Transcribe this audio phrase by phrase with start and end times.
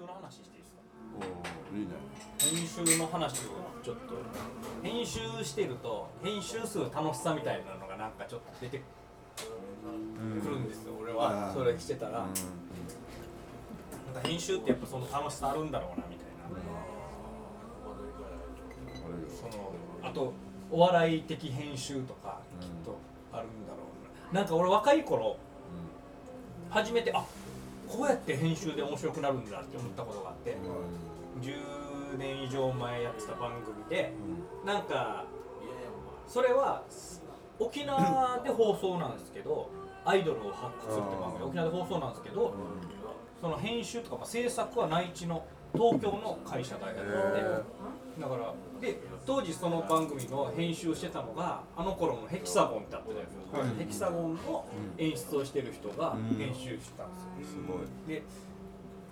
[0.00, 0.80] 集の話していいですか？
[1.20, 1.92] おいいね。
[2.38, 3.52] 編集の話を
[3.84, 4.14] ちょっと。
[4.82, 8.82] 編集してると編集する楽しさみたいなのがなんかちょっと出てく
[10.48, 12.34] るんですよ、俺はそれしてたら、なんか
[14.26, 16.48] 編集ってやっぱその楽しさあるんだろうなみたいな、
[19.28, 19.72] その
[20.02, 20.32] あと
[20.70, 22.96] お笑い的編集とかきっと
[23.32, 23.80] あるんだろ
[24.32, 25.36] うな、なんか俺若い頃
[26.70, 27.22] 初めてあ
[27.90, 30.56] こうやって編集で面白くなるんだって思ったことがあって、
[31.40, 34.12] 10年以上前やってた番組で、
[34.64, 35.24] なんか
[36.28, 36.84] それは
[37.58, 39.68] 沖縄で放送なんですけど
[40.04, 41.44] アイドルを発掘するって番組。
[41.44, 42.54] 沖縄で放送なんですけど、
[43.40, 47.06] その編集とか、まあ、制作は内地の東京の会社がやってて、
[48.18, 54.64] だからで当時その番組の編集をしてたのがあの頃のヘキサゴンってあったじゃないですか、ヘキサゴンの
[54.98, 58.16] 演出をしてる人が編集したんですよ、すごい。
[58.16, 58.22] で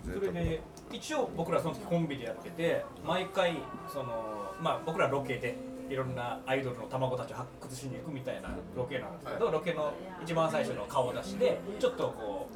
[0.03, 3.57] それで一応僕らその時コンビでやってて毎回
[3.91, 5.57] そのまあ僕らロケで
[5.89, 9.91] いろんなアイドルの卵たちを発掘しに行くみたいなロケなんですけど、ロケの
[10.23, 12.47] 一番最初の顔出しでちょっとこ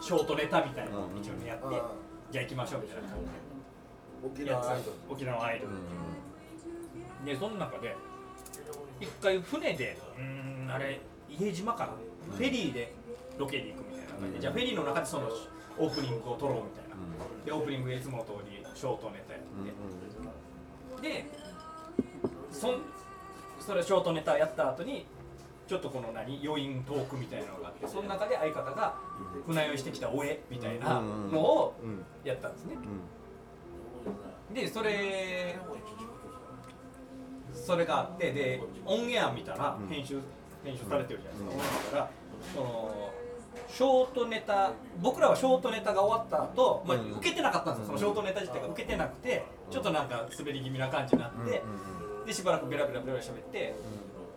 [0.00, 1.64] うショートネタみたいなのを一応やって、
[2.30, 3.30] じゃあ行きましょうみたいな感じで
[4.44, 5.72] やつ沖縄アイドル、
[7.24, 7.96] でその中で
[9.00, 10.70] 一回船でうーん。
[10.70, 11.92] あれ伊江島かな、
[12.36, 12.92] フェリーで
[13.38, 14.34] ロケに行くみたいな感じ。
[14.34, 15.28] で、じゃあフェリーの中でその
[15.78, 16.96] オープニングを撮ろうみたいな、
[17.44, 19.42] でオープニングでいつもの通りショートネタやっ
[21.00, 21.26] て、で
[22.50, 22.82] そん
[23.60, 25.06] それショートネタやった後に
[25.66, 28.94] ちょっとこの何余韻トークみたいなのがあってその中で相方が
[29.46, 31.74] 船酔いしてきたおえみたいなのを
[32.24, 32.76] やったんですね、
[34.54, 35.56] でそれ
[37.52, 40.18] それがあってでオンエア見たら編集、
[40.64, 42.10] 編集されてるじゃないですか、オンエア見たら
[42.54, 43.10] その
[43.68, 47.86] ショートネタ僕らはショートネタが終わった後、まあ受けてなかったんですよ。
[47.88, 51.62] そのショートネタ自体が受けてなくてちょっとなんか滑り気味な感じになって、
[52.26, 53.74] でしばらくベラベラベラベラ喋って、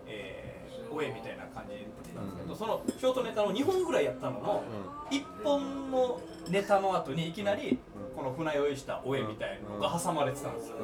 [0.06, 4.64] えー、おえみたいな感じで出てたんですけど、そのショートネタの2本ぐらいやったのの、
[5.10, 6.20] 1本の
[6.50, 7.78] ネタの後にいきなり
[8.22, 10.76] この船酔いしたおえみたいなのが挟まれてたんですよ、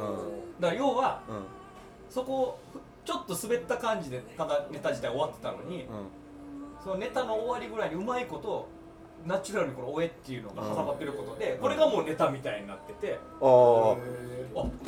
[0.60, 1.22] だから要は、
[2.10, 5.86] そこふちょっと滑った感じでただネタ自体終わってたのに、
[6.82, 8.68] そのネタの終わりぐらいにうまいこと
[9.24, 13.96] ナチュラルにこの「おえ」っていうのが挟まってることで、これがもうネタみたいになってて、ああ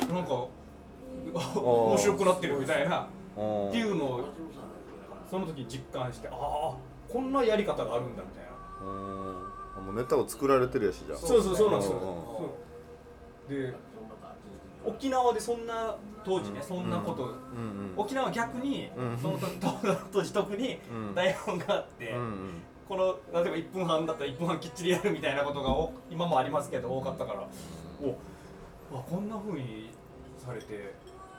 [0.09, 0.45] あなんか
[1.59, 3.07] 面白くなってるみたいなっ
[3.71, 4.25] ていうのを
[5.29, 6.73] その時に実感してああ
[7.09, 9.50] こんなやり方があるんだみたいな
[9.91, 11.97] もうネタを作られてるやしじゃんそうそうそうなんですよ。
[11.97, 12.55] うんそ
[13.49, 13.53] う。
[13.53, 13.73] で
[14.83, 17.35] 沖縄でそんな当時ねそんなこと、うんうん。
[17.97, 19.57] 沖縄は逆に、うんその時
[20.11, 21.15] 当時特にうん。
[21.15, 22.33] 台本があって、うんうん。
[22.87, 27.47] この例えば1分半だったら1分半きっちりやるみたいなことがお今もありますけど多かったから。
[28.01, 29.91] おあこんな風に
[30.37, 30.93] されて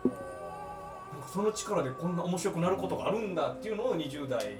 [0.05, 4.59] なんかその力でこんな面白くなることがあるんだっていうのを20代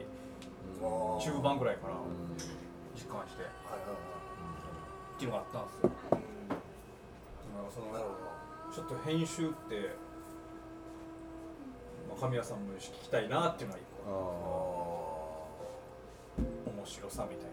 [0.83, 1.95] 中盤ぐらいから
[2.95, 3.45] 実感して
[5.23, 5.83] っていうのがあったんですよ。
[5.83, 6.23] だか
[7.63, 7.87] らその
[8.75, 9.95] ちょっと編集って、
[12.09, 14.11] まあ、神谷さんも聞きたいなっていうのは一個
[16.77, 17.53] 面白さみたいな。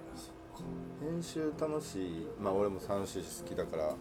[0.99, 3.93] 編集楽しいまあ俺も三種好きだから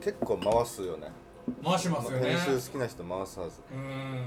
[0.00, 1.08] 結構回すよね
[1.64, 2.36] 回しますよね。
[2.36, 4.26] 編集好きな人回すはずうーん。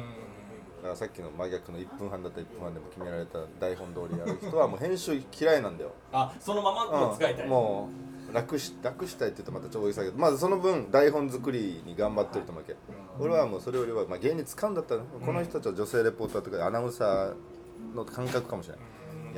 [0.78, 7.44] だからさっきの真逆の1分半だったら1分半でも決められた台本通りやる人はもう編集嫌いなんだよあ、そのままもう使いたい。
[7.44, 12.76] うんもう楽し楽したいって言うとまたちょうどいいさけどまずその分台本作りに頑張ってると思うわけ、
[13.20, 18.82] 俺はもうそれよりは、まあ、芸人使うんだったら、この人たちは女性レポーターとかアナウンサーの感覚かもしれな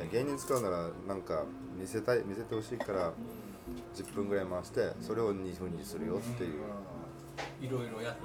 [0.02, 1.44] い、いや芸人使うならなんか
[1.78, 3.12] 見せたい見せてほしいから
[3.94, 6.54] 10分ぐらい回してそれを2分にするよっていう、
[7.60, 8.20] いろいろやって。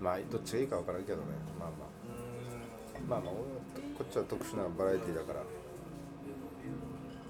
[0.00, 1.22] まあどっちがいいか分からんけどね。
[1.58, 1.96] まあまあ。
[3.08, 3.32] まあまあ
[3.96, 5.40] こっちは特殊なバラエティーだから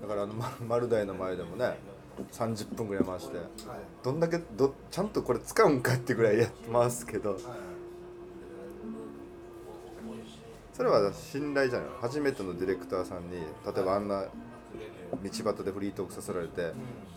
[0.03, 1.79] だからあのま丸大の前でもね
[2.33, 3.37] 30分ぐらい回して
[4.03, 7.39] どんだけどちゃんとこれ使うんかってぐらいやってますけど
[10.73, 11.89] それは信頼じゃない？
[12.03, 14.29] 初めてのディレクターさんに例えばあんな道
[15.23, 16.73] 端でフリートークさせられて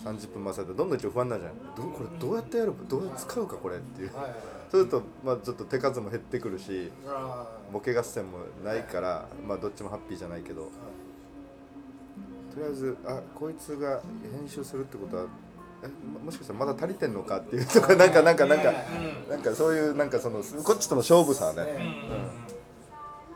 [0.05, 2.73] 30分回されてどんどん一応不安になるじゃんどうこれどうやってやる？
[2.87, 4.11] どうやって使うかこれっていう。
[4.71, 6.91] そうするとまあちょっと手数も減ってくるし
[7.73, 10.69] ボケ合戦もないからまあどっちもハッピーじゃないけど
[12.59, 14.01] とりあえずあこいつが
[14.37, 15.25] 編集するってことは
[15.81, 18.73] えももしかしたらまだ足りてんのかっていうとかなんかなんかなんか
[19.29, 21.63] なんかそういうなんかそのこっちとの勝負さはね、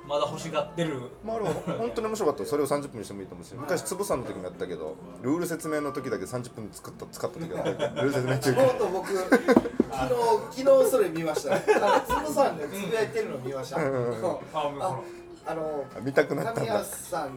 [0.06, 1.00] まだ欲しがってる。
[1.26, 1.40] まあ、あ
[1.78, 2.46] 本当に面白かった。
[2.46, 8.02] それを30分にしてもいいと思うし昔つぶさんの時もやったけどルール説明の時だけ30分作った使った時があった。
[8.02, 9.28] ルール説明中ちょうど僕 昨
[10.54, 11.58] 日昨日それ見ました。
[11.62, 11.66] つ
[12.28, 13.78] ぶさんがつぶやいてるの見ました。
[15.46, 17.32] あのあ見たくなったん神だ谷さん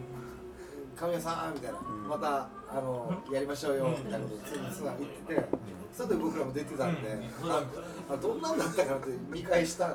[0.99, 1.79] 神谷さんみたいな、
[2.09, 5.45] またあのやりましょうよみたいなことつぶさん言ってて
[5.93, 7.09] それで僕らも出てたんで、
[7.45, 7.63] あ
[8.11, 9.89] あどんなんだったかなって見返した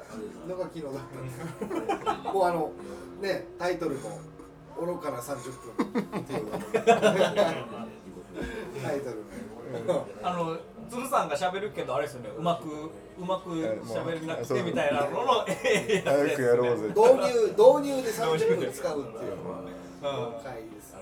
[0.47, 1.19] のが昨日だった。
[1.19, 1.25] ん。
[1.25, 2.71] で すもうあの
[3.19, 4.19] ねタイトルも
[4.79, 5.35] 「愚かな30
[5.81, 6.47] 分」っていう。
[8.83, 10.57] タイトルもあの
[10.89, 12.67] 鶴さんが喋るけどあれですよねうまく
[13.19, 16.87] うまく喋れなくてみたいなののええやつ早くやろうぜ。
[16.87, 19.33] 導入導入で30分使うっていう。
[19.33, 20.99] うん回ですね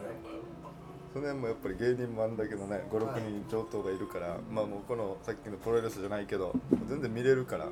[1.12, 6.54] その辺もやっぱり芸人もあんだけどね56人上等がいるからまあもうこのさっきのプロレスじゃないけど
[6.88, 7.68] 全然見れるから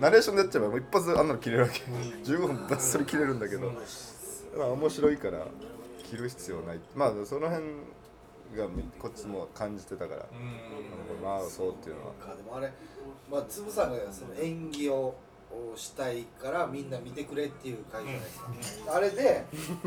[0.00, 1.80] ナレーションでやっちゃえばもう一発あんなの切れるわけ。
[1.80, 3.72] 15分ばっさり切れるんだけど
[4.58, 5.46] まあ面白いから
[6.04, 6.80] 切る必要ない。
[6.94, 7.66] まあその辺
[8.56, 8.68] が
[8.98, 10.26] こっちも感じてたから
[11.22, 12.12] まあそうっていうのは。
[12.14, 12.70] かでもあれ、
[13.30, 15.14] まあ、つぶさんがその演技を
[15.76, 18.26] したいからみんな見てくれっていう回じゃないで
[18.62, 19.44] すか、あれで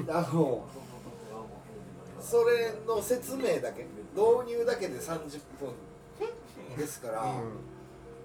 [0.07, 0.65] あの
[2.21, 3.85] それの説明だけ
[4.15, 5.19] 導入だけで30
[5.59, 5.71] 分
[6.77, 7.15] ですから、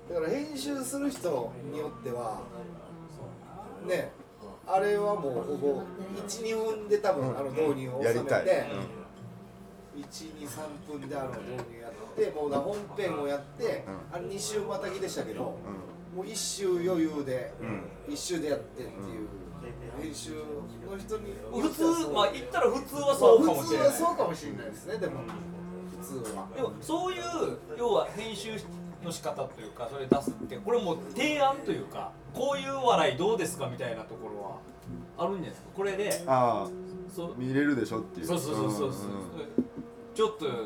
[0.09, 2.43] だから編集する人によっては
[3.87, 4.13] ね
[4.67, 5.83] あれはもうほぼ
[6.27, 8.67] 12分で多分あの導入を収めて、
[9.97, 15.59] 123分であの導入やってもうな本編をやって、あれ2週またぎでしたけど、
[16.15, 17.53] もう1週余裕で、
[18.09, 18.93] 1週でやってっていう、
[20.01, 23.89] 編集の人に普通まあ言ったら普通はそうかもしれない。
[23.89, 25.21] 普通はそうかもしれないですねでも。
[26.01, 26.47] 普通は。
[26.55, 27.23] でもそういう
[27.79, 28.53] 要は編集
[29.05, 35.69] の仕方というかそれ出すってこれもう提案というかこういう笑いどうですかみたいなところはあるんじゃないですか？
[35.75, 36.71] これでああ
[37.15, 38.27] そう見れるでしょっていう。
[38.27, 38.93] そうそうそうそうそう、んん。
[40.15, 40.57] ちょっとある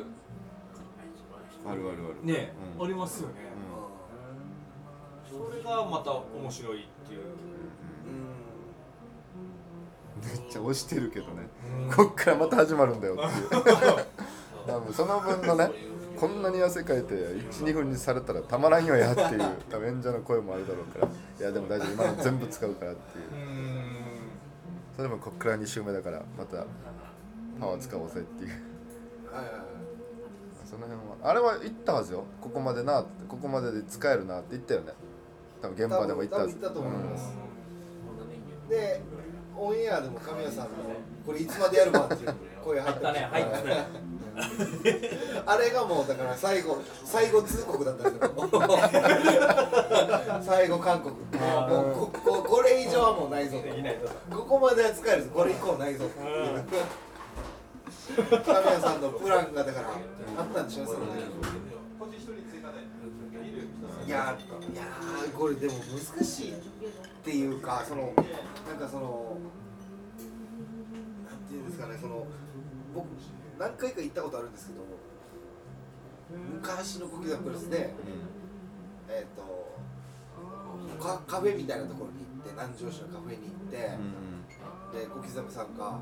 [1.65, 2.25] あるある。
[2.25, 2.85] ね、うん。
[2.85, 3.35] ありますよね、
[5.29, 7.21] それがまた面白いっていう。
[10.25, 11.47] めっちゃ押してるけどね、
[11.95, 14.05] こっからまた始まるんだよっていう。
[14.67, 15.71] 多分その分のね
[16.19, 21.07] こんなに汗かいて12分にされたらたまらんよやっていう多分演者の声もあるだろうから。
[21.07, 23.25] いやでも大丈夫今の全部使うからっていう。
[23.31, 23.85] うん。
[24.95, 26.65] それでもこっから2週目だからまた
[27.59, 28.51] パワー使おうぜっていう。
[30.65, 31.15] その辺は。
[31.23, 32.25] あれは言ったはずよ。
[32.41, 34.93] ここまでなってここまでで使えるなって言ったよね
[35.61, 37.33] 多分現場でも言ったはず多分言ったと思います、
[38.69, 39.01] で
[39.57, 40.71] オンエアでも神谷さんの
[41.25, 42.33] 「これいつまでやるか」っていう
[42.63, 43.87] 声入ってあったね入ったね
[45.45, 48.31] あれがもうだから最後最後通告だったんですよ。
[50.41, 51.13] 最後韓国。
[51.13, 51.19] も
[51.91, 53.61] うこここれ以上はもうないぞ。
[53.61, 55.29] できないとここまでは使えるぞ。
[55.33, 56.63] これ以降ないぞっていう。
[58.15, 59.89] 神谷さんのプランがだから
[60.37, 61.05] あったんでしょその時
[64.09, 65.73] いやいやーこれでも
[66.17, 66.55] 難しいっ
[67.23, 68.11] ていうかその
[68.67, 69.37] なんかその
[71.29, 72.25] なんていうんですかねその
[72.95, 73.05] 僕
[73.59, 74.81] 何回か行ったことあるんですけど
[76.55, 77.93] 昔の小刻みプレスで
[79.09, 79.77] えっ、と
[80.99, 85.99] カカフェみたいなところに行って南城市のカフェに行って、で小刻みさんが、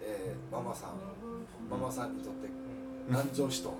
[0.00, 0.90] えーママさん
[1.70, 2.48] ママさんにとって
[3.08, 3.74] 南城市と。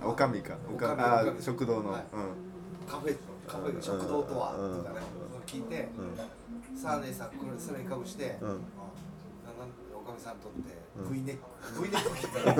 [0.00, 0.56] あおかみか。
[0.72, 1.02] おかみ。
[1.02, 1.42] あおかみ。
[1.42, 2.04] 食堂の、はい。
[2.12, 2.43] うん
[2.86, 4.78] カフェカフェ食堂とはうん。
[4.78, 5.00] とかね
[5.46, 6.78] 聞いてうん。
[6.78, 8.48] さあ姉さんこれそれにかぶして、うん。
[8.48, 8.60] あなん
[9.94, 11.12] おかみさんにとってうん。
[11.12, 11.42] V ネック。
[11.82, 12.54] V ネック聞いたら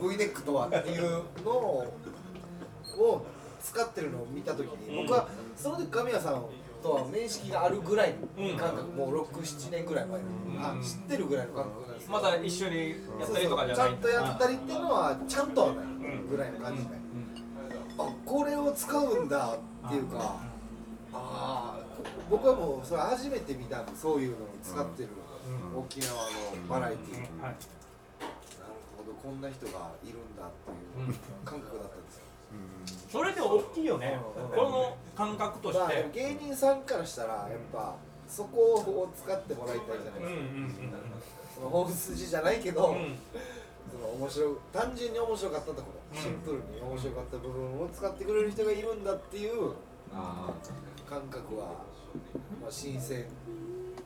[0.00, 1.94] V ネックとはっていうのを
[2.96, 3.26] を
[3.60, 6.44] 使ってるのを見た時に僕はその時神谷さん
[6.84, 10.20] とは面識があるぐらいの感覚、もう67年ぐらい前。
[10.20, 10.26] の、
[10.60, 12.20] あ知ってるぐらいの感覚なんですけど。
[12.20, 15.86] また一緒にやったりとかじゃないそうそうちゃんとやったりっていうのはちゃんとはない
[16.28, 16.88] ぐらいの感じで、
[17.98, 20.36] あこれを使うんだっていうか、
[21.12, 21.78] ああ
[22.28, 25.08] 僕はもうそれ初めて見たんでそういうのを使ってる、
[25.76, 26.20] 沖縄の
[26.68, 27.20] バラエティー、はい。
[27.40, 27.56] なる
[28.96, 32.22] ほどこんな人がいるんだっていう感覚だったんですよ、
[33.12, 34.18] それで大きいよね。
[34.36, 34.40] う。
[34.40, 37.94] んこの感覚としまあて芸人さんからしたらやっぱ
[38.28, 40.92] そこを使ってもらいたいじゃないうんですか、うん。
[41.54, 43.18] その本筋じゃないけど、うんうん
[43.94, 46.20] その面白い単純に面白かったところ、うん。
[46.20, 49.72] シンプルに面白かった部分を使ってくれる人がいるんだっていう
[51.08, 51.86] 感覚は、
[52.60, 53.24] まあ、新鮮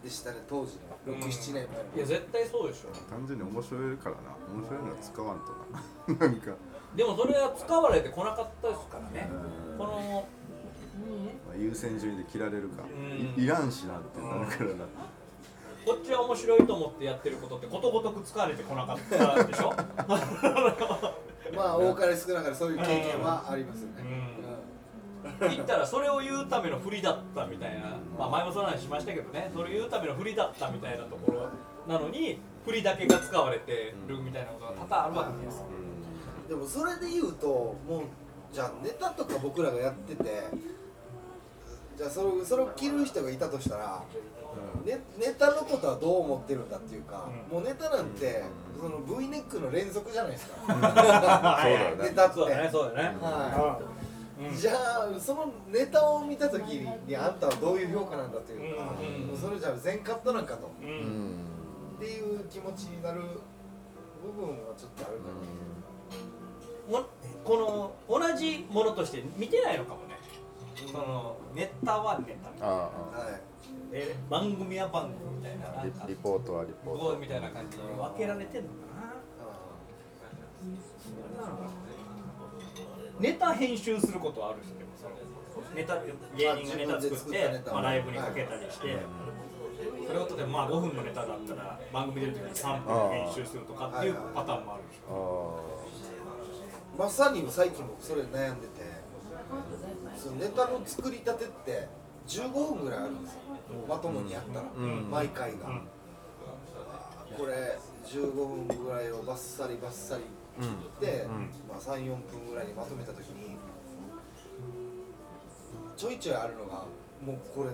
[0.05, 2.93] でしたね当時の67年前の、いや絶対そうでしょ。
[3.09, 4.37] 単純に面白いからな。
[4.53, 5.53] 面白いのは使わんと
[6.13, 6.29] な。
[6.29, 6.53] なんか。
[6.95, 9.29] でもそれは使われてこなかったですからね。
[9.77, 10.27] この
[11.47, 12.83] まあ優先順位で切られるか、
[13.37, 14.87] いらんしなってなるからな、
[15.89, 19.73] こっちは面白いと思ってやってることってことごとく使われてこなかったでしょ？
[21.57, 24.05] まあ多かれ少なかれそういう経験はありますよね、
[25.41, 29.51] 言ったらそれを言うための振りだったみたいな、まあ、前もその話しましたけどね。
[29.55, 31.49] それを言うための振りだったみたいなところ
[31.93, 35.65] なのに振りだけが使われてるみたいなことが多々あるわけですよ。
[36.51, 38.03] でもそれで言うともう
[38.53, 40.45] じゃあネタとか僕らがやってて
[41.97, 44.03] じゃあそれそれを着る人がいたとしたら、
[44.85, 47.57] ね、ネタのことはどう思ってるんだっていうか、うん。
[47.57, 48.45] もうネタなんて
[48.79, 52.03] その V ネックの連続じゃないですか、そうだよね。
[52.05, 52.35] ネタって。
[52.35, 53.81] そうだねそうだね、は
[54.41, 54.57] うん。
[54.57, 60.71] じゃあそのネタを見た時にあんたはどういう評価なんだというか、うんもうそれじゃあ全カットなんかと。
[60.81, 60.91] ううん。
[60.91, 61.45] ん
[61.97, 63.21] っていう気持ちになる
[64.23, 65.29] 部分はちょっとあるか
[66.93, 67.07] な、も
[67.45, 70.17] この同じものとして見てないのかもね。
[70.91, 72.67] そのネタはネタ。
[72.67, 73.21] あああ。
[73.21, 73.48] はい
[73.93, 77.19] え番組は番組みたいなあなんかリリポートはリポート。
[77.19, 79.09] みたいな感じに分けられてんのかな。
[83.21, 85.17] ネタ編集することはあるしでもその
[85.75, 85.97] ネタ
[86.37, 88.97] 芸人がネタ作ってまあ、ライブにかけたりして、
[90.07, 95.61] それを例えばまあ5分のネタだったら番組出る時に3分編集するとかっていうパターンもあるでしょ
[96.99, 98.73] あまさに最近僕それ悩んでて
[100.17, 101.89] そのネタの作りたてって
[102.29, 103.41] 15分ぐらいあるんですよ。
[103.89, 105.11] まともにやったら、ん。
[105.11, 105.83] 毎回が、うん。
[107.37, 110.25] これ15分ぐらいをバッサリバッサリ。
[110.61, 111.29] 切って、ん。
[111.69, 113.57] まあ、34分ぐらいにまとめた時に
[115.97, 116.85] ちょいちょいあるのが
[117.25, 117.71] もうこれ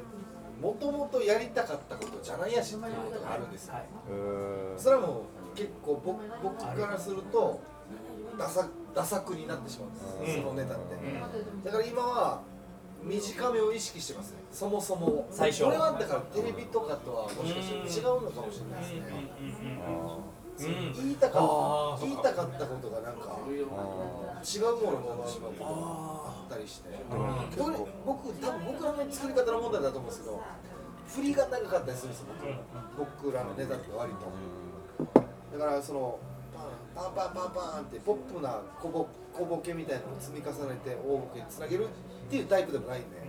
[0.61, 3.75] もともとやりたかったことじゃないやしっていうことがあるんですよ、
[4.79, 7.61] それはもう結構僕僕からすると
[8.39, 10.43] ダサダサくになってしまうんです、うん。
[10.43, 12.43] そのネタって、うだから今は
[13.05, 14.39] 短めを意識してますね。
[14.51, 15.27] そもそも。
[15.31, 19.03] 最初これはだからテレビとかとはもしかして違うのかもしれないですね、
[19.89, 20.71] うん言
[21.11, 26.91] いたか言いたかったことがなんか違うものになってしまうことがあったりして。
[28.07, 30.41] 僕多分僕らの作り方の問題だと思うんですけど
[31.09, 32.27] 振りが長かったりするんですよ
[32.97, 35.59] 僕僕らのネタって割と。
[35.59, 36.19] だからその
[36.95, 43.03] パンパンパンパンってポップな小ボ小ボケみたいなのを積み重ねて大ボケにつなげるっていうタイプでもないん。
[43.03, 43.25] で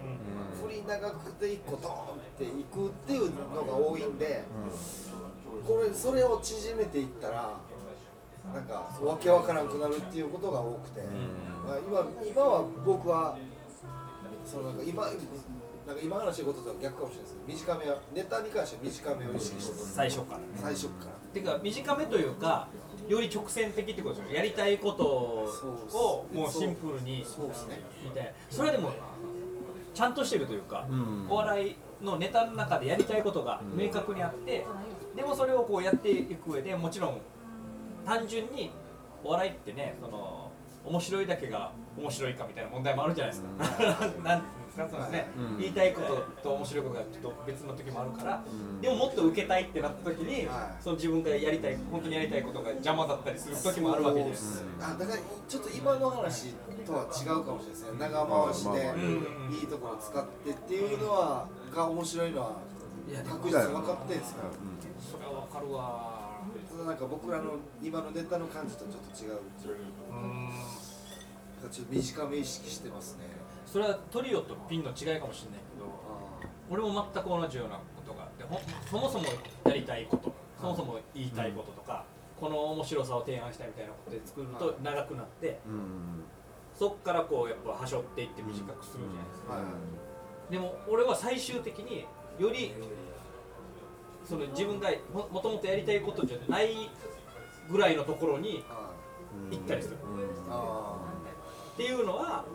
[0.61, 4.43] 振り長くて1個ドーンっていくっていうのが多いんで
[5.67, 7.57] これそれを縮めていったら
[8.53, 11.01] なんかわけわからなくなるっていうことが多くて、
[11.65, 13.37] まあ、今今は僕は
[14.45, 15.05] そのなんか今
[15.87, 19.93] なんか今話したこととは逆かもしれないですけど短めはネタに関しては短めを意識してます。
[19.93, 21.11] 最初から最初から。
[21.33, 22.67] ていうか短めというか
[23.07, 27.25] より直線的ってことですよやりたいことをもうシンプルに
[28.03, 28.91] みたいなそれはでも
[29.95, 31.25] ちゃんとしてるというか、うん。
[31.29, 34.65] お笑いのネタの中でやりたいことが明確にあって、
[35.15, 37.21] でもそれをこうやっていく上でもちろん
[38.05, 38.71] 単純に
[39.23, 40.51] お笑いってねその
[40.83, 44.07] 面白いだけが面白いかみたいな問題もあるじゃないですか。
[44.21, 44.43] なん
[44.77, 45.57] なんつうのね、うん。
[45.57, 48.81] 言いたいことと面白いことがちょっと別の時もあるから、ん。
[48.81, 50.83] でももっと受けたいってなった時に、はい。
[50.83, 54.63] その自分がやりたい本当にやりたいことが邪魔だったりする時もあるわけです。
[54.81, 56.53] あだからちょっと今の話
[56.85, 57.71] とは違うかもしれない。
[57.71, 58.93] ですね長回しで
[59.61, 62.61] いいところを使ってっていうのはが面白いのは
[63.09, 64.37] いや確実に分かってるんですよ
[64.99, 66.15] それはわかるわ。
[66.69, 69.39] ただなんか僕らの今のネタの感じとちょっと違う。
[71.71, 73.25] ちょっと短め意識してますね
[73.65, 75.85] それはトリオとピンの違いかもしれないけど
[76.69, 78.43] 俺も全く同じようなことがあって
[78.89, 79.25] そもそも
[79.65, 82.05] やりたいことそもそも言いたいこととか、
[82.39, 86.23] この面白さを提案したいみたいなことで作ると長くなってうん。
[86.73, 89.63] そっからこうやっぱはしょっていって短くするじゃないですか、はい
[90.49, 92.05] でも俺は最終的に
[92.37, 92.71] より
[94.23, 96.89] その自分がももともとやりたいことじゃない
[97.69, 98.91] ぐらいのところにあ
[99.49, 99.97] 行ったりする、
[100.49, 100.97] あ
[101.73, 102.45] っていうのは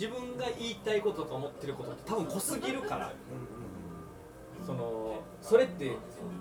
[0.00, 3.12] 自分が言いたいこととか思ってることって多分濃すぎるから。
[4.66, 5.92] そのそれって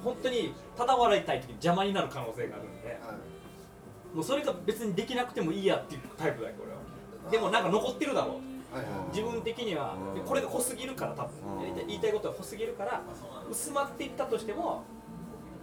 [0.03, 2.87] 本当にただ笑いたい時に邪魔になる可能性があるんで。
[2.87, 4.15] はい。
[4.15, 7.31] もうそれが別にできなくてもいいやっていうタイプだよ俺は。
[7.31, 8.39] でもなんか残ってるだろ
[8.71, 8.75] う。
[8.75, 9.17] はいはい。
[9.17, 11.31] 自分的にはでこれが濃すぎるから多分。
[11.85, 13.01] 言いたいことが濃すぎるから
[13.51, 14.83] 薄まっていったとしても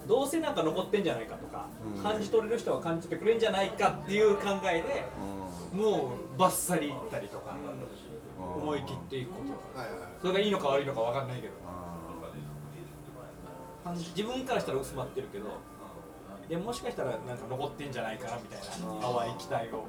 [0.06, 2.02] どうせなんか残ってんじゃないかとかうん。
[2.02, 5.06] 感じ取れる人は感じてくれんじゃないかっていう考えで
[5.76, 7.56] もうバッサリいったりとか
[8.56, 9.78] 思い切っていくこと。
[9.78, 9.98] はいはい。
[10.20, 11.54] それがいいのか悪いのか分かんないけど。
[13.94, 15.44] 自分からしたら薄まってるけど
[16.48, 19.86] でももしかしたらなんか残ってんじゃないかなみたいな淡い期待を。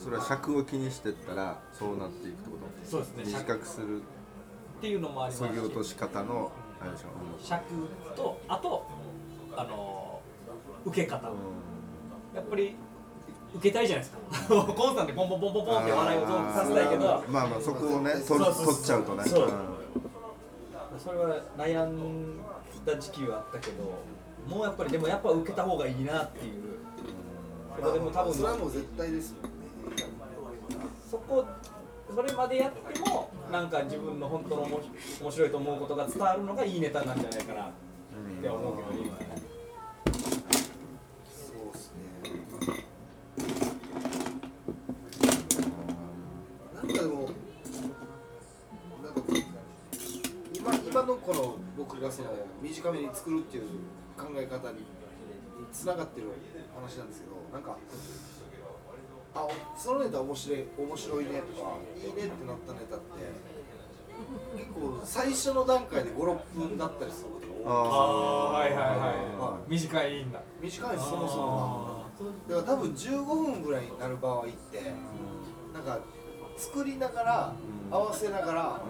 [0.00, 2.90] それは尺を気にしてったらそうなっていくってこと？
[2.90, 3.24] そうですね。
[3.26, 3.98] 短くする。
[3.98, 5.44] っていうのもあります。
[5.44, 7.06] し削ぎ落とし方のあれでしょ？
[7.40, 7.62] 尺
[8.16, 8.86] とあと
[9.56, 10.20] あの
[10.86, 11.30] 受け方。
[12.34, 12.74] やっぱり
[13.54, 14.54] 受けたいじゃないですか。
[14.74, 17.24] コンスタントにポンポンポンポンポンって笑いをさせたいけど。
[17.28, 19.24] まあまあそこをね取っちゃうとね。
[19.24, 19.48] そう。
[19.48, 19.50] ん。
[20.98, 22.36] それは悩ん
[22.84, 23.84] だ時期はあったけど
[24.46, 26.80] もうやっぱりでもやっぱ受けた方がいいなっていう。
[27.76, 30.04] けどでも多分それはもう絶対ですもんね。
[31.10, 31.44] そこ
[32.14, 34.62] それまでやってもなんか自分の本当の
[35.20, 37.70] 面白いと思うことが伝わるのがいいネタなんじゃないかなっ
[38.42, 39.16] て思うけど今。
[39.16, 39.26] ね
[41.32, 42.84] そうですね
[46.74, 47.28] なんかでも
[49.02, 49.22] なんか
[50.52, 52.28] 今今のこの僕がその
[52.62, 53.64] 短めに作るっていう
[54.16, 54.78] 考え方に
[55.72, 56.28] つながってる
[56.74, 57.76] 話なんですけどなんか
[59.34, 59.46] あ
[59.78, 63.50] そのネタ面白い面白いねとかいいねってなったネタって
[64.56, 68.88] 結構最初の段階で56分だったりすることが多いああはいはいはい。
[69.38, 70.40] は短いんだ。
[70.60, 72.04] 短いですそもそも
[72.48, 74.92] がだから多分15分ぐらいになる場合って
[75.72, 75.98] なんか
[76.56, 77.54] 作りながら
[77.90, 78.80] 合わせながら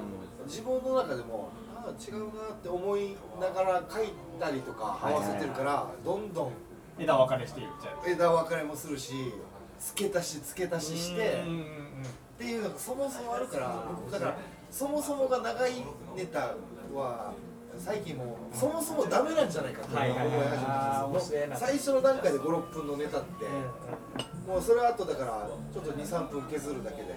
[0.46, 1.50] 自分の中でも
[2.00, 4.08] 違うなって思いながら書い
[4.40, 6.52] たりとか合わせてるからどんどん
[6.98, 8.08] 枝分かれしていっちゃう。
[8.10, 9.12] 枝分かれもするし
[9.78, 14.36] 付け足し付け足ししてっていうのがそもそもあるから僕だから
[14.70, 15.72] そもそもが長い
[16.16, 16.54] ネタ
[16.94, 17.32] は
[17.78, 20.12] 最近もうそもそもダメなんじゃないかって思い
[20.48, 23.26] 始めて最初の段階で56分のネタって
[24.50, 27.14] もうそれ後だからちょっと23分削るだけで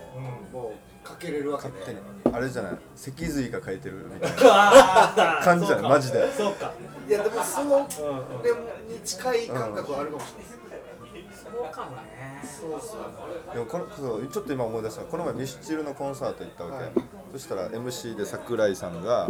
[0.52, 0.72] うも
[1.04, 1.74] うかけれるわけで。
[1.80, 2.36] 勝手に。
[2.36, 2.78] あれじゃない？
[2.96, 5.42] 脊髄が書いてるみたいな。
[5.44, 6.32] 感じじゃないマジで。
[6.32, 6.72] そうか。
[7.08, 11.24] いやでもそのうんうんでもに近い感覚はあるかもしれない。
[11.24, 12.44] ですそうかもね。
[12.44, 15.02] そうそうでもこのそうちょっと今思い出した。
[15.02, 16.92] この前ミスチルのコンサート行ったわけ、はい。
[17.34, 19.30] そしたら MC で桜井さんが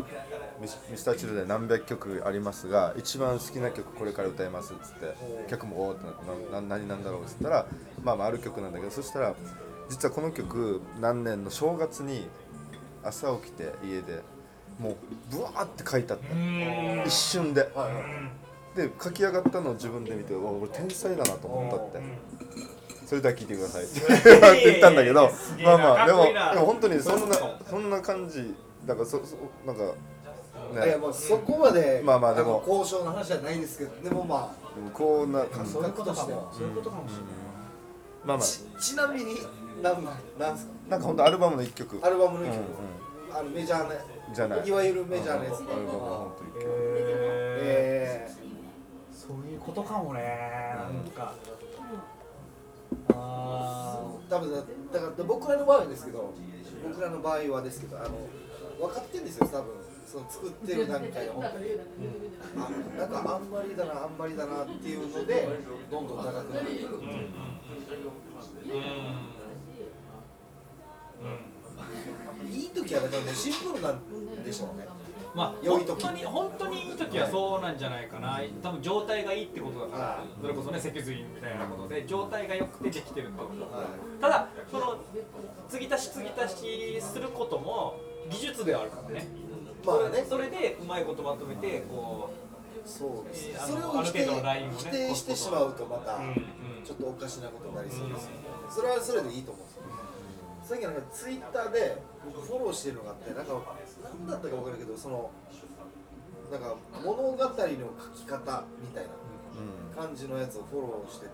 [0.89, 5.15] ミスターチルで何百曲ありますが一番好きな曲これから歌いますっつって
[5.50, 6.05] 客もおおって
[6.51, 7.65] ななな何なんだろうっつったら
[8.01, 9.36] まあまあある曲なんだけどそしたら
[9.89, 12.28] 実はこの曲何年の正月に
[13.04, 14.21] 朝起きて家で
[14.80, 14.95] もう
[15.30, 16.34] ブワーって書いてあった。
[16.34, 17.04] うん。
[17.06, 17.67] 一瞬で。
[18.76, 22.02] で書き上がったのを自分で見て俺天才だなと思ったって。
[23.06, 23.84] それでは聞いてください。
[23.84, 25.30] って 言ったんだけど
[25.63, 27.36] まあまあでもでも本当にそんな
[27.69, 29.93] そんな感じだからそそなんか
[30.69, 30.86] ね。
[30.86, 32.63] いやもうそこまでまあまあでも。
[32.67, 37.26] 交渉の話じゃないですけどでもまでもこうな感じそういうことかもそういうことかもしれない。
[38.26, 38.45] まあまあ。
[38.45, 39.36] ちちなみに
[39.82, 40.04] なん
[40.39, 40.71] なんすか？
[40.88, 41.99] あなんか本当アルバムの一曲。
[42.04, 42.60] アルバムのうん曲、
[43.34, 43.95] あのメジャーな
[44.34, 44.67] じゃない。
[44.67, 45.67] いわゆるメジャーなやつ、うん。
[45.67, 46.71] アルバムの本当一曲。
[47.65, 48.34] ええ
[49.12, 50.21] そういうことかもね
[50.78, 51.34] なんか。
[53.15, 56.34] あー、多分だだから僕らの場合はですけど
[56.88, 58.10] 僕らの場合はですけどあの
[58.80, 59.65] 分かってるんですよ多分
[60.06, 61.66] その作ってる段階で本当に、
[62.56, 65.48] あなんかあんまりだなあんまりだなっていうので
[65.89, 66.86] どんどん高くなっていく。
[66.86, 67.00] ー
[71.24, 71.26] う
[72.50, 72.52] ん。
[72.52, 74.88] いい時はだからシンプルなんでしょうね。
[75.34, 76.04] まあ良い時。
[76.04, 78.42] 本当に本当にいい時はそうなんじゃないかな。
[78.62, 80.28] 多分状態がいいってことだからはい。
[80.42, 84.22] それこそね脊髄みたいなことで状態が良くてできてるってことはい。
[84.22, 84.98] ただその
[85.70, 89.28] 継ぎ足し継ぎ足しすることも技術ではあるからね
[89.86, 90.26] まあね。
[90.28, 92.32] それでうまいことまとめてこ
[92.86, 96.36] そうですえーあそれを否定ね否定してしまうとまたう、うんうん。
[96.84, 99.84] ちょっとおかしなことになりそうですよね、それはそれでいいと思うんですよ。
[100.63, 103.52] さっきなんかツイッターで僕フォローしてるのがあってなんか
[104.04, 105.30] 何だったか分からんけどその
[106.52, 107.67] なんか物語の書
[108.15, 109.12] き方みたいな
[109.60, 111.32] うん感じのやつをフォローしてて、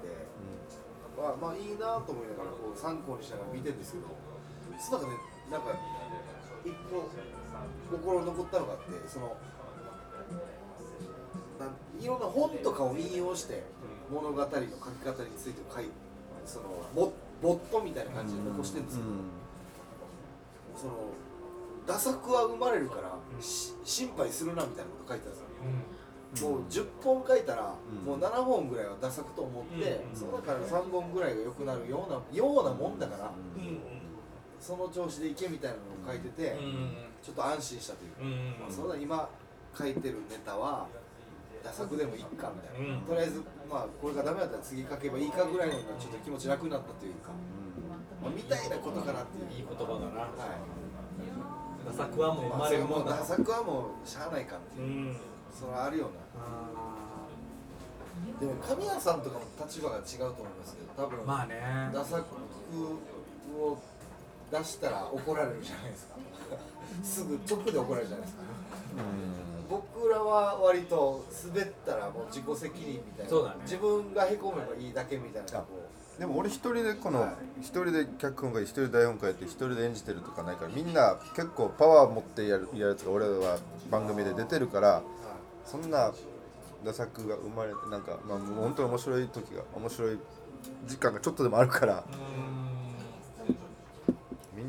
[1.18, 4.10] まあ、まあいいなと思いながらこう参考にしながら見てるんですけど
[4.82, 5.18] その中で
[5.52, 5.78] なんか
[6.66, 7.06] 一個
[7.92, 9.36] 心に残ったのがあってその
[12.00, 13.64] いろんな本とかを引用して
[14.10, 15.90] 物語の書き方について書い
[16.46, 19.10] そのボボットみたいな感じで残してるんですけど、
[20.76, 20.94] その
[21.88, 25.38] 打作は生まれるから、し心配するなみたいなこと書いてたんで
[26.36, 26.50] すよ。
[26.50, 28.06] もう10本書いたら、うん。
[28.06, 30.16] もう7本ぐらいはダサくと思って、うん。
[30.16, 33.80] その中で3本ぐらいが良くなるようなようなもんだから、うんうん。
[34.60, 39.30] その調子でいけみたいなのを書いてて、うんちょっと安心したというか、うんまあ、そうだ今
[39.78, 40.88] 書いてるネタは
[41.64, 47.32] ダサくでもいいかみたいな、うんとりあえず、まあ、これがダメだったら次書けばいいかぐらいのちょっと気持ち楽になったというか、
[48.24, 49.60] まあ、みたいなことかなっていう。
[49.60, 50.22] いい言葉だな。
[50.22, 50.32] はい。
[51.86, 55.18] ダサくはもう生まれるもんだダサくはもうしゃあないかっていう、うん。
[55.52, 56.40] それはあるような。
[58.40, 61.60] でも神谷さんとかも立場が違うと思いますけど多分、まあね。
[61.94, 62.36] ダサく
[63.56, 63.78] を
[64.52, 66.16] 出したら怒られるじゃないですか。
[67.04, 68.42] すぐ直で怒られるじゃないですか。
[69.70, 73.30] 僕らは割と滑ったらもう自己責任みたいな。
[73.30, 73.56] そうだね。
[73.64, 75.60] 自分がへこめばいいだけみたいな。
[75.60, 75.68] こ
[76.18, 77.62] でも俺一人でこのはい。
[77.62, 83.58] 一人で脚本書いて一人で台本書いて一人で演じてるとかないからみんな結構パワー持ってやるやるやつが俺は
[83.90, 85.04] 番組で出てるからう、
[85.66, 86.12] そんな
[86.84, 90.18] 打作が生まれなんかまあ本当に面白い時が面白い
[90.88, 92.04] 時間がちょっとでもあるから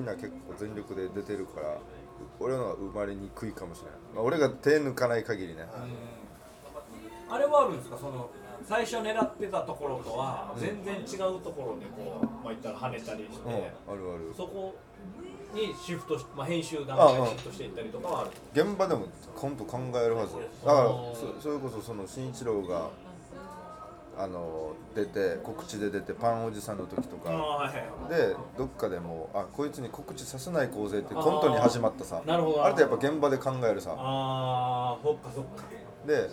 [0.01, 1.77] みんな結構全力で出てるから
[2.39, 5.67] 俺のは生まれにくいかもしれない、まあ、俺が手抜かない限りね。
[7.29, 7.99] あれはあるんですか？
[7.99, 8.31] その
[8.67, 14.33] 最初狙ってたところとは全然違うところでこう、まあ、言ったら跳ねたりして、うんあるある。
[14.35, 14.75] そこ
[15.55, 18.31] にシフトし、まあ、編集段階でシフトしていったりとかはある。
[18.55, 20.35] 現場でもコント考えるはず。
[20.65, 22.89] だからそそれこそその慎一郎が
[24.23, 27.73] あの出て告知で出てパンおじさんの時とか。
[28.09, 32.21] でどっかでもうあこいつに告知させない構成ってコントに始まったさ。
[32.27, 32.65] なるほど。
[32.65, 33.95] あれってやっぱ現場で考えるさ。
[33.97, 35.65] ああそっかそっか。
[36.07, 36.29] で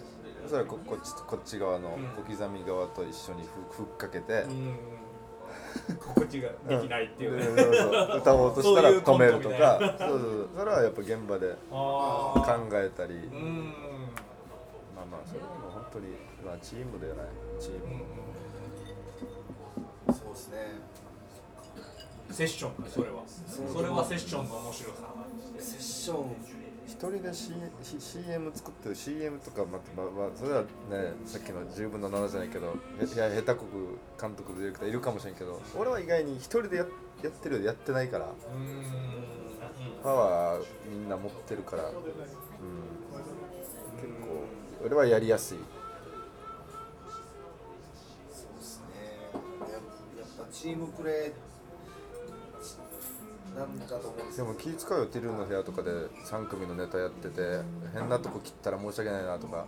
[0.47, 2.23] それはここっちこっち側のうん。
[2.23, 4.77] 小刻み側と一緒にふふっかけて、うん
[5.99, 8.17] 心地ができないっていう。
[8.17, 9.77] 歌おうとしたら止めるとか。
[9.99, 13.13] そうそうそれはやっぱ現場であ考あえたり。
[13.13, 13.73] うん。
[14.95, 16.05] まあまあそれはもう本当に
[16.47, 17.25] まあチームではない。
[17.59, 17.77] チーム、
[20.13, 20.57] んそうですね。
[22.31, 23.23] セッションそれは。
[23.27, 25.13] それはセッションの面白さ。
[25.59, 26.35] セッション。
[26.87, 27.51] 一人で、C、
[27.83, 30.67] C- CM 作ってる CM とかまままあそれはね
[31.25, 32.69] さっきの10分の7じゃないけどへ
[33.05, 36.85] いや下手こく監督ディレクターいるかもしれんけど俺は意外に一人でや
[37.23, 38.31] やってるよりやってないからうん。
[40.01, 42.07] パワーみんな持ってるから、うん、結
[44.21, 45.57] 構俺はやりやすい
[50.51, 57.61] チームプレーなんだと思うんですでも気使うよティルの部屋とかで3組のネタやってて
[57.93, 59.65] 変なとこ切ったら申し訳ないなとか、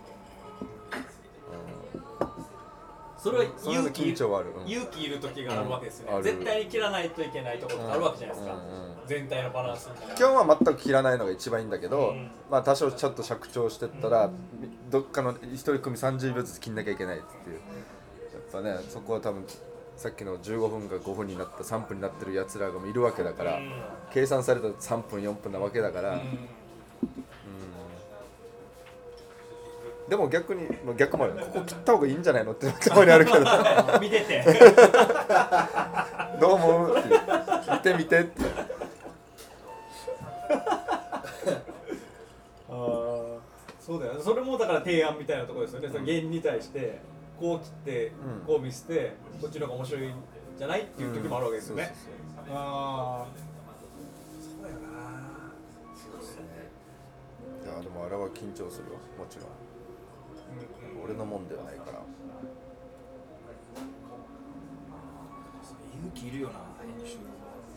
[3.22, 4.50] それは勇気緊張はある。
[4.56, 4.66] うん。
[4.66, 8.60] 勇気いる時があるわけですよね、絶対に切らないといけないところがあるわけじゃないですか、うん。
[8.60, 8.84] うん。
[8.84, 12.30] うん全体のバランス基本は全く切らないのが一番いいんだけど、うん。
[12.48, 14.30] まあ多少ちょっと尺長してったら、
[14.88, 17.56] どっかの一人組30秒ずつ切んなきゃいけないっていう。
[17.56, 17.60] や
[18.38, 19.44] っぱねそこは多分
[20.00, 23.70] さっきの15分が5分になった3分になってるやつらがいるわけだから、うん。
[24.10, 26.20] 計算された3分4分なわけだから、うん。
[30.08, 31.34] でも逆にまあ逆もある。
[31.34, 33.40] ここ切った方がいいんじゃないのってたまにあるけど。
[34.00, 34.42] 見てて。
[36.40, 37.08] どう思うって
[37.70, 38.40] 見て見てって。
[42.70, 43.38] あー
[43.78, 44.22] そうだよね。
[44.22, 47.02] それもだから提案みたいなところですよね、その芸人に対して
[47.40, 48.46] こう切って、うん。
[48.46, 50.14] こう見せてこっちの方が面白いん
[50.58, 53.26] じゃないっていう時もあるわけですよね、そうそうああ
[54.38, 54.62] そう。
[54.62, 55.56] だよな
[55.96, 56.68] そうですね
[57.64, 59.48] いやでもあれは緊張するよもちろん。
[61.02, 62.02] 俺のもんではないから。
[66.00, 67.16] 勇気いるよな編集。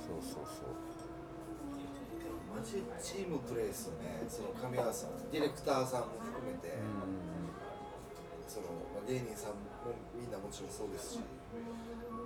[0.04, 0.76] そうそうそう。
[2.54, 6.78] マジチームプレーっすよねその神谷さんディレクターさんも含めて、そ
[9.08, 11.20] 芸人さんもみんなもちろんそうですし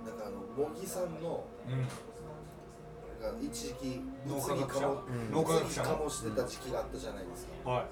[0.06, 1.88] なんかあの茂木さんのうん。
[3.18, 5.32] が一時期物議かもうん。
[5.32, 5.82] 脳科学者。
[5.82, 7.86] 物議かもしてた時期があったじゃないですか、はい。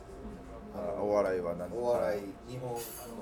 [0.76, 2.76] あお笑いは何お笑い日本の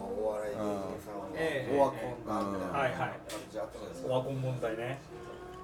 [0.04, 1.78] お笑い芸人さんはええ。
[1.78, 3.10] オワコンだみたいな感
[3.50, 4.08] じあったじゃないですか。
[4.08, 5.00] オワコン問題ね。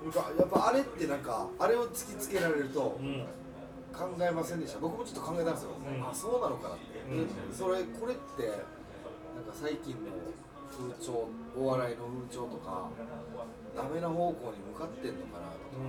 [0.02, 3.26] なんかやっぱあれってなんかあれを突きつけられるとうん。
[3.92, 4.78] 考えませんでした。
[4.78, 6.08] 僕もちょっと考えたんですよ、うん。
[6.08, 7.26] あそうなのかなって、うん。
[7.26, 8.79] でそれこれって
[9.40, 10.12] なんか最近の
[10.68, 11.26] 風潮
[11.56, 12.90] お笑いの風潮とか
[13.74, 15.88] ダメな方向に向かってんのかなとか、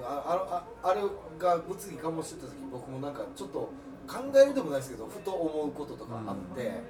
[0.00, 1.02] まあ、ああああれ
[1.38, 3.58] が物議かもしてた時僕もなんかちょっと
[4.06, 6.80] 考えるでもないですけどふと思うこととかあって、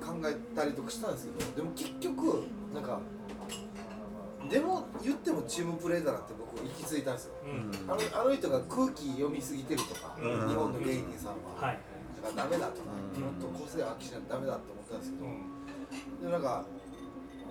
[0.00, 3.00] 考えたりとかしたんですけどでも結局なんか
[4.50, 7.32] でも言ってもチームプレーだなって僕行き着いたんですよ。
[7.44, 7.90] うん。
[7.90, 10.48] あのあの人が空気読みすぎてるとか、うん。
[10.48, 11.78] 日本の芸人さんは、はい
[12.26, 13.22] だからダメだとか、うん。
[13.22, 16.26] もっと個性を発揮しないとダメだって思ったんですけど、うん。
[16.26, 16.64] でなんか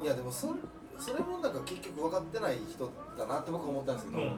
[0.03, 0.55] いやでもそ
[0.99, 4.35] それもなんか結局分かってない人だなって僕は思ったんですけど、うん。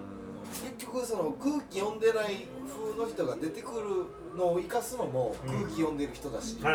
[0.47, 5.50] 結局その空気読んでない風の人が出てくるのを生かすのもうん。
[5.50, 6.71] 空気読んでる人だし、周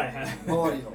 [0.46, 0.90] りの、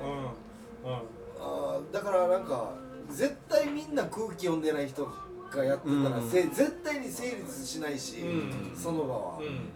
[0.83, 0.91] うん。
[0.91, 1.01] うん。
[1.39, 2.75] あーだからなんか
[3.09, 5.07] 絶対みんな空気読んでない人
[5.49, 8.75] がやってたら、絶対に成立しないし、うん。
[8.75, 9.69] その場は、うん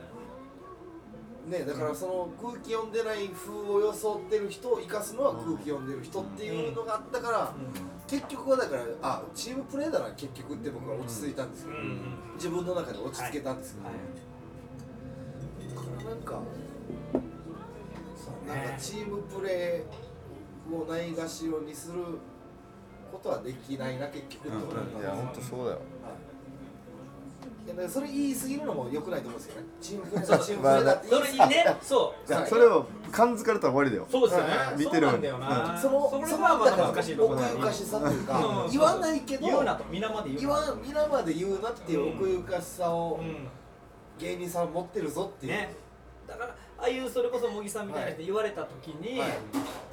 [1.47, 7.53] ねだからその空気読んでない風を装ってる人を生かすのは空気読んでる人っていうのがあったから、
[8.07, 11.69] 結局はだからあチームプレーだな結局って僕は落ち着いたんですよ、
[12.35, 16.41] 自分の中で落ち着けたんですよ、だからなんか
[18.47, 21.99] なんかチームプレーをないがしろにする
[23.11, 25.79] ことはできないな結局って思ったんですいや本当そうだよ。
[25.79, 26.30] い
[27.89, 29.67] それ言い過ぎるのも良くないと思うんですよね。
[29.81, 31.77] チームプレーだチームプレーだってそれ言い過ぎね。
[31.81, 32.31] そう。
[32.31, 34.07] いやそれを感づかれたら終わりだよ。
[34.09, 34.57] そうですよね。
[34.57, 34.75] はい。
[34.77, 35.79] 見てるそうなんだよな。
[35.79, 38.71] そのそれはまただから難しいところ奥ゆかしさというかうん。
[38.71, 43.47] 言わないけど言うなと皆まで言うな言わ皆まで言うなっていう奥ゆかしさをうん。
[44.17, 45.75] 芸人さん持ってるぞっていう、ね。
[46.27, 49.29] だからああいうそれこそ茂木さんみたいな人言われた時にはい。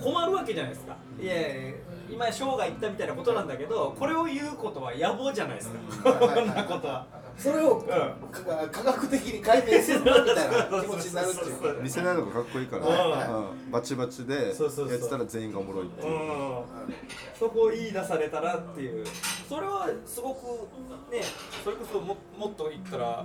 [0.03, 0.97] 困るわけじゃないですか。
[1.21, 1.75] いやいや
[2.11, 6.13] 今生涯言ったみたいなことなんだけどこれを言うことは野望じゃないですか。
[6.13, 7.07] こんなことは
[7.39, 7.83] それをん。
[7.83, 11.83] か科学的に解明するなみたいな気持ちになるっていうか。
[11.83, 14.91] 見せないのがかっこいいから、バチバチでそうそうそう。
[14.91, 16.13] やってたら全員がおもろいっていう。
[16.13, 16.65] うん。
[17.39, 19.07] そこを言い出されたらっていう。
[19.49, 20.45] それはすごく
[21.13, 21.23] ね
[21.63, 23.25] それこそももっと言ったら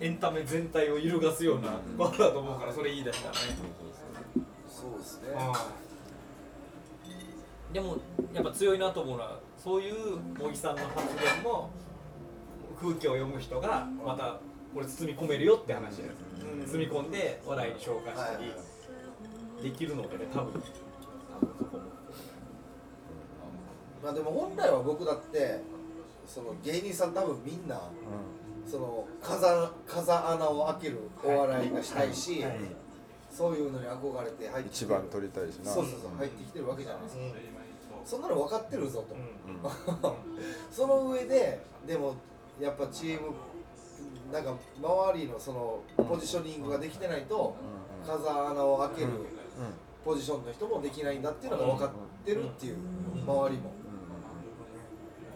[0.00, 3.40] エンタメ全体を揺るがすようなことだと思うからそれ言い出したらね。
[4.66, 5.28] そうですね。
[7.72, 7.98] でも
[8.32, 11.70] やっぱ強いなと思うのはそういう茂木さんの発言も
[12.80, 14.38] 空気を読む人がまた
[14.74, 16.24] これ包み込めるよって話です。
[16.42, 16.66] うん。
[16.66, 18.54] 包み込んで話題に消化したりは
[19.60, 20.62] いできるのでね多分。
[21.32, 21.82] あのそこも
[24.02, 25.62] まあでも本来は僕だって
[26.26, 27.80] その芸人さん多分みんな
[28.66, 29.46] その風
[29.86, 32.58] 風穴を開けるお笑いがしたいし、はい。
[33.30, 35.72] そういうのに憧れて入ってきて一番取りたいしな。
[35.72, 37.22] そうそうそう入ってきてるわけじゃないですか、
[38.04, 40.14] そんなの分かってるぞと、う
[40.70, 42.14] その上ででも
[42.60, 43.34] やっぱチーム
[44.32, 47.56] なんか周りのそのポジショニングができてないと
[48.06, 49.08] 風穴を開ける
[50.04, 51.90] ポジションの人もできないんだっていうのが分かっ
[52.24, 52.76] てるっていう
[53.26, 53.72] 周りも。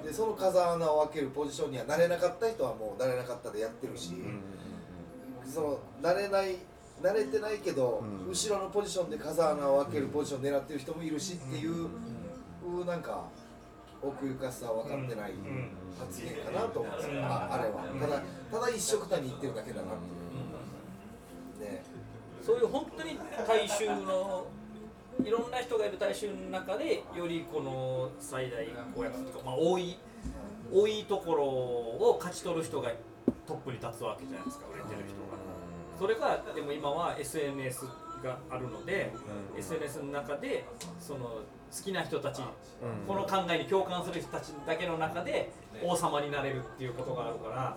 [0.04, 4.14] でその風穴を開けるポジションにはなれなかった人はもうなれなかったでやってるし
[5.44, 6.56] そのなれない
[7.02, 8.28] 慣れてないけど、うん。
[8.28, 11.88] 後ろのポジションで風穴を開けるポジション狙ってる人もいるしっていう、
[12.84, 13.24] なんか
[14.02, 15.32] 奥ゆかしさは分かってない
[15.98, 17.82] 発言かなと思うんですよ、ああれは。
[18.00, 19.96] ただただ一緒くたに言ってるだけだなっ
[21.58, 21.72] ていう。
[21.72, 21.82] ね。
[22.42, 24.46] そういう本当に大衆の
[25.24, 29.98] いろんな人がいる大衆の中でよりこの最大公約数とか、まあ、多い
[30.72, 32.92] 多いところを勝ち取る人が
[33.46, 35.38] トップに立つわけじゃないですか売れてる人が。
[35.98, 37.86] それがでも今は SNS
[38.22, 39.12] があるので、
[39.56, 40.64] SNS の中で
[41.00, 41.40] その
[41.74, 42.42] 好きな人たち、
[43.06, 45.52] この考えに共感する人たちだけの中で
[45.82, 47.76] 王様になれるっていうことがあるから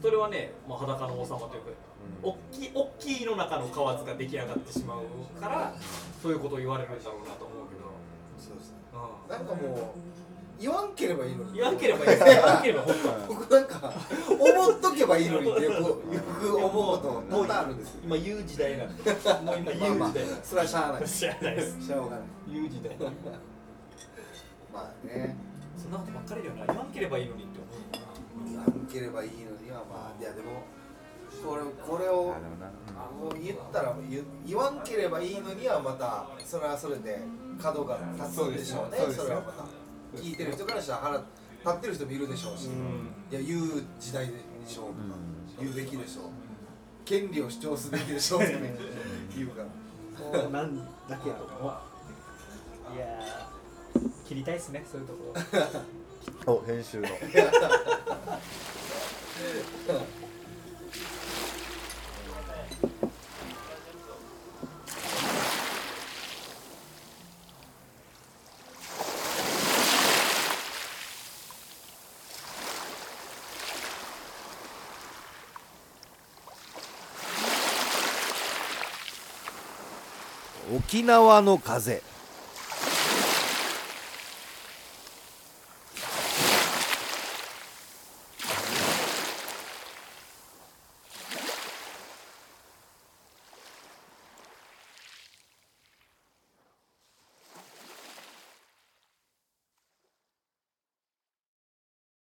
[0.00, 1.70] それはね、まあ、裸の王様というか、
[2.22, 5.74] 大きい大きいの中の蛙が出来上がってしまうから
[6.22, 7.90] そういうことを言われるんだろうなと思うけど、
[8.38, 8.76] そうですね。
[8.92, 9.78] うなんかもう
[10.60, 11.54] 言わんければいいのん、に。
[11.54, 13.92] 言わんければいい言わんければ本当は僕なんか
[14.28, 15.94] 思っとけばいいのにってよくよ
[16.40, 18.00] く思うこと多々あるんですよ。
[18.04, 19.10] 今言う時代なんで。
[19.12, 21.86] もう今言うまあまあ時代なんでそれはしゃあない知らないです。
[21.86, 22.26] しょうがない。
[22.48, 22.96] 言う時代。
[24.72, 25.36] まあね。
[25.76, 28.48] そんなことばっかりだよな言わんければいいのにって思う。
[28.48, 30.62] 言わんければいいのにはまあいやでも
[31.44, 32.34] これこれを
[33.42, 37.20] 言ったら言言わんければいいのにはまたそれはそれで
[37.60, 38.98] 角が立つんでしょうね。
[39.12, 39.64] それはまた
[40.16, 41.26] 聞いてる人からしたら腹立
[41.68, 42.68] ってる人もいるでしょうし、い
[43.34, 44.32] や言う時代で
[44.66, 44.94] しょう、
[45.60, 46.24] 言うべきでしょう。
[47.04, 48.52] 権利を主張すべきでしょうって
[49.36, 49.68] 言うから。
[50.42, 50.84] そうなんだ
[51.16, 51.78] けども。
[52.94, 55.34] いやー切りたいっすねそういうとこ
[56.46, 56.54] ろ。
[56.60, 57.08] お編集の
[80.94, 82.04] 沖縄の風。